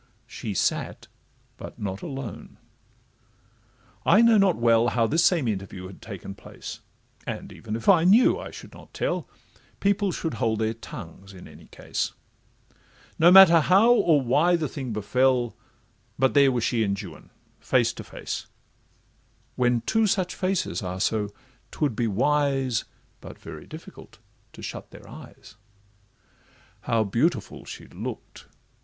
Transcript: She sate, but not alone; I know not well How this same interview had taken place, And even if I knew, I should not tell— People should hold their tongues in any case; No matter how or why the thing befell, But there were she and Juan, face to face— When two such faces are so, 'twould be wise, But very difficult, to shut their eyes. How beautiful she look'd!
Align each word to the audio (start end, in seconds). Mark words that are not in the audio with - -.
She 0.25 0.55
sate, 0.55 1.07
but 1.57 1.77
not 1.77 2.01
alone; 2.01 2.57
I 4.03 4.23
know 4.23 4.39
not 4.39 4.55
well 4.55 4.87
How 4.87 5.05
this 5.05 5.23
same 5.23 5.47
interview 5.47 5.85
had 5.85 6.01
taken 6.01 6.33
place, 6.33 6.79
And 7.27 7.53
even 7.53 7.75
if 7.75 7.87
I 7.87 8.03
knew, 8.03 8.39
I 8.39 8.49
should 8.49 8.73
not 8.73 8.95
tell— 8.95 9.29
People 9.79 10.11
should 10.11 10.33
hold 10.33 10.57
their 10.57 10.73
tongues 10.73 11.35
in 11.35 11.47
any 11.47 11.67
case; 11.67 12.13
No 13.19 13.31
matter 13.31 13.59
how 13.59 13.91
or 13.93 14.19
why 14.19 14.55
the 14.55 14.67
thing 14.67 14.91
befell, 14.91 15.55
But 16.17 16.33
there 16.33 16.51
were 16.51 16.61
she 16.61 16.83
and 16.83 16.97
Juan, 16.99 17.29
face 17.59 17.93
to 17.93 18.03
face— 18.03 18.47
When 19.55 19.81
two 19.81 20.07
such 20.07 20.33
faces 20.33 20.81
are 20.81 20.99
so, 20.99 21.29
'twould 21.69 21.95
be 21.95 22.07
wise, 22.07 22.85
But 23.19 23.37
very 23.37 23.67
difficult, 23.67 24.17
to 24.53 24.63
shut 24.63 24.89
their 24.89 25.07
eyes. 25.07 25.57
How 26.85 27.03
beautiful 27.03 27.65
she 27.65 27.85
look'd! 27.85 28.45